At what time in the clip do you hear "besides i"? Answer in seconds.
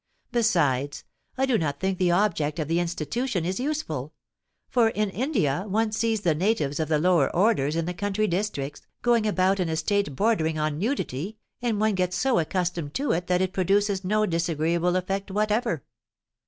0.31-1.45